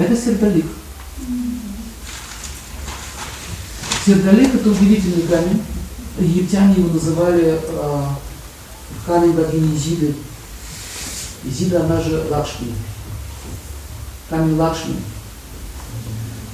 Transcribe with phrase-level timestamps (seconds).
[0.00, 0.64] Это сердолик.
[4.06, 5.62] Сердолик это удивительный камень.
[6.18, 8.02] Египтяне его называли э,
[9.04, 10.14] камень богини Изиды.
[11.44, 12.72] Изида, она же Лакшми.
[14.30, 14.96] Камень Лакшми.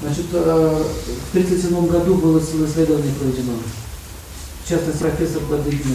[0.03, 0.85] Значит, э,
[1.29, 3.53] в 1937 году было исследование проведено.
[4.65, 5.95] В частности, профессор Бадыгина.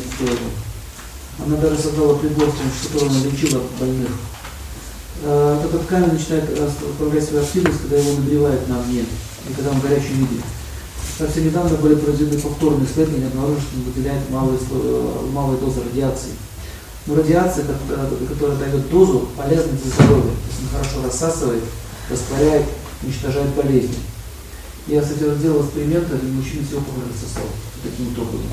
[1.46, 2.50] Она даже создала прибор,
[2.84, 4.12] которого она лечила больных.
[5.24, 6.46] Э, Этот камень начинает
[6.98, 9.02] проявлять свою активность, когда его нагревают на огне,
[9.50, 10.42] и когда он в горячем виде.
[11.18, 16.32] Совсем недавно были проведены повторные исследования, обнаружили, что он выделяет малые, сло- малые дозы радиации.
[17.06, 20.32] Но радиация, которая, которая дает дозу, полезна для здоровья.
[20.34, 21.64] То есть она хорошо рассасывает,
[22.10, 22.66] растворяет,
[23.04, 23.98] уничтожает болезни.
[24.88, 27.46] Я, кстати, раз делал эксперименты, и мужчина всего опухоль сосал
[27.84, 28.50] таким вот образом.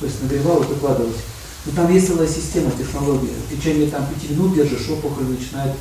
[0.00, 1.16] То есть нагревал и выкладывать.
[1.66, 3.32] Но там есть целая система технологии.
[3.48, 5.72] В течение там, пяти минут держишь, опухоль начинает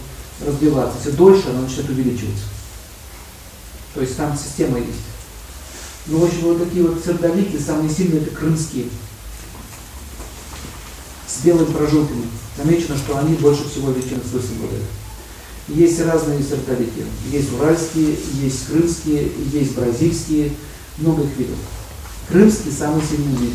[0.46, 0.98] разбиваться.
[1.04, 2.46] Если дольше, она начинает увеличиваться.
[3.94, 5.00] То есть там система есть.
[6.08, 8.86] Ну, в общем, вот такие вот сердолики, самые сильные это крымские.
[11.28, 12.24] С белыми прожилками.
[12.58, 14.86] Замечено, что они больше всего величины свойств обладают.
[15.68, 17.06] Есть разные сердолики.
[17.32, 20.54] Есть уральские, есть крымские, есть бразильские,
[20.98, 21.58] много их видов.
[22.30, 23.54] Крымский самый сильный в мире.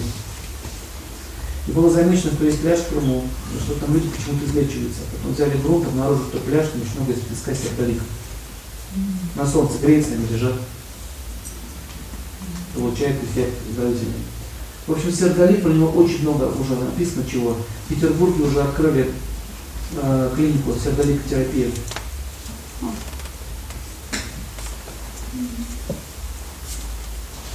[1.67, 3.25] И было замечено, что есть пляж в Крыму,
[3.65, 5.01] что там люди почему-то излечиваются.
[5.13, 8.05] Потом взяли грунт, обнаружили, что пляж, там очень много из песка сердолика.
[9.35, 10.55] На солнце греется, они лежат.
[12.75, 14.25] Получают эффект здоровительный.
[14.87, 17.57] В общем, сердолик, про него очень много уже написано чего.
[17.87, 19.11] В Петербурге уже открыли
[19.97, 21.73] э, клинику сердоликотерапии.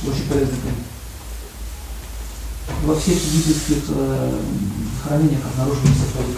[0.08, 0.99] Очень полезный камень.
[2.84, 4.40] Во всех египетских э,
[5.04, 6.38] хранениях обнаружен сердолик.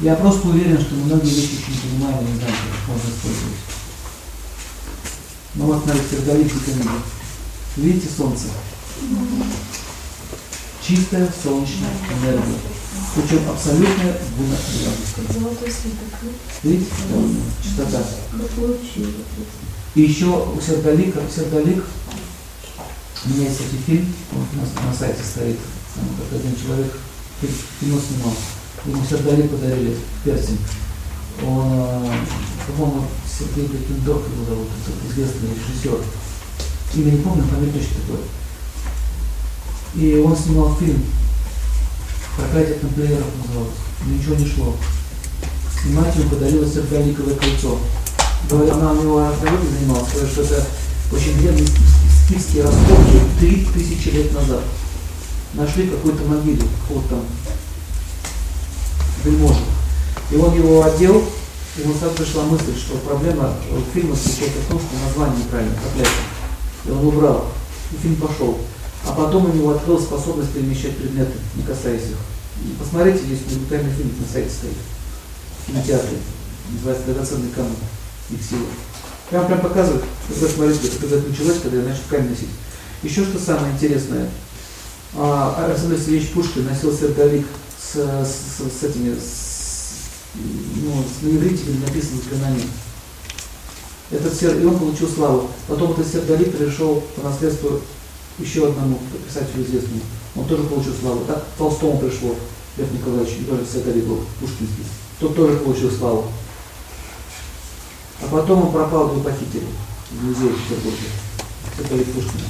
[0.00, 3.58] Я просто уверен, что многие вещи еще не понимаем и не знаем, как можно использовать.
[5.54, 6.90] Ну вот, смотрите, сердолик витамин.
[7.76, 8.46] Видите солнце?
[10.86, 12.58] Чистая солнечная энергия.
[13.14, 14.18] Причем абсолютная
[15.70, 16.32] светокрыл.
[16.62, 16.90] Видите?
[17.62, 18.02] Чистота.
[19.94, 21.84] И еще у сердолика, сердолик,
[23.24, 25.58] у меня есть кстати, фильм, он у нас на сайте стоит,
[25.94, 26.92] там как один человек
[27.80, 28.34] кино снимал.
[28.84, 30.58] Ему сердолик подарили, перстень.
[31.42, 32.12] Он, э,
[32.66, 35.98] по-моему, Сергей Бекендорф его зовут, это известный режиссер.
[36.94, 38.20] Имя не помню, фамилия точно такое.
[39.96, 41.02] И он снимал фильм
[42.36, 43.72] «Проклятие тамплиеров» назывался.
[44.04, 44.76] Но ничего не шло.
[45.86, 47.78] И мать ему подарила сердоликовое кольцо.
[48.50, 50.66] Она у него археологией занималась, говорит, что это
[51.12, 51.68] очень древние
[52.24, 54.62] скифские раскопки три тысячи лет назад.
[55.54, 57.24] Нашли какую-то могилу, вот там,
[59.24, 59.60] вельможу.
[60.30, 61.22] И он его одел,
[61.76, 65.76] и ему сразу пришла мысль, что проблема э, фильма заключается в том, что название неправильно,
[65.76, 66.24] проклятие.
[66.86, 67.46] И он убрал,
[67.92, 68.58] и фильм пошел.
[69.06, 72.18] А потом у него открылась способность перемещать предметы, не касаясь их.
[72.64, 74.72] И посмотрите, здесь документальный фильм на сайте стоит,
[75.60, 76.18] в кинотеатре,
[76.72, 77.76] называется «Драгоценный камень»
[78.30, 78.40] их
[79.30, 79.30] силы.
[79.30, 82.48] Прям прям показывают, когда смотрите, когда это началось, когда я начал камень носить.
[83.02, 84.28] Еще что самое интересное,
[85.16, 87.46] а, Александр Сергеевич Пушкин носил сердолик
[87.78, 89.94] с, с, с этими, с,
[90.34, 92.64] ну, с, на иврите были написаны заклинания.
[94.10, 94.58] Этот сер...
[94.60, 95.50] И он получил славу.
[95.66, 97.80] Потом этот сердолик перешел по наследству
[98.38, 100.00] еще одному писателю известному.
[100.36, 101.24] Он тоже получил славу.
[101.26, 102.34] Так Толстому пришло,
[102.76, 104.84] Лев Николаевич, тоже сердолик был пушкинский.
[105.20, 106.26] Тот тоже получил славу.
[108.22, 109.66] А потом он пропал, его похитили
[110.10, 111.08] в музее в Петербурге.
[111.76, 112.44] Сердолик Пушкина.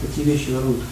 [0.00, 0.82] Такие вещи воруют.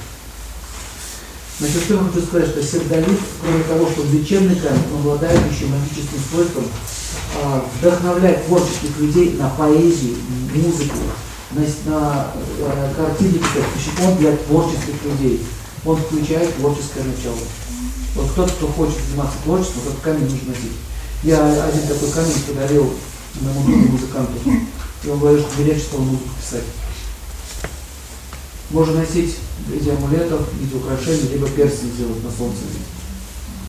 [1.58, 5.40] Значит, что я хочу сказать, что сердолит, кроме того, что он лечебный камень, он обладает
[5.50, 6.64] еще магическим свойством
[7.42, 10.16] а, вдохновлять творческих людей на поэзию,
[10.54, 10.96] музыку,
[11.50, 12.26] на, на
[12.60, 14.06] э, картины, писать.
[14.06, 15.44] он для творческих людей.
[15.84, 17.38] Он включает творческое начало.
[18.14, 20.76] Вот кто-то, кто хочет заниматься творчеством, этот камень нужно носить.
[21.22, 22.94] Я один такой камень подарил
[23.34, 24.32] другу музыканту.
[25.04, 26.64] И он говорит, что легче стал музыку писать.
[28.70, 32.60] Можно носить в виде амулетов, в виде украшений, либо перстень сделать на солнце.